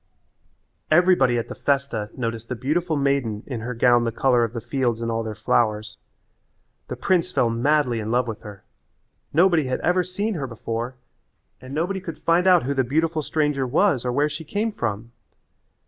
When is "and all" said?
4.99-5.21